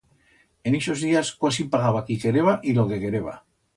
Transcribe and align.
En 0.69 0.77
ixos 0.79 0.99
días 1.07 1.29
cuasi 1.43 1.63
pagaba 1.75 2.03
qui 2.07 2.19
quereba 2.25 2.53
y 2.71 2.75
lo 2.79 2.87
que 2.93 2.99
quereba. 3.05 3.35